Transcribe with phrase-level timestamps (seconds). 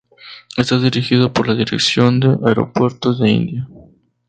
[0.57, 3.67] Está dirigido por la Dirección de Aeropuertos de India.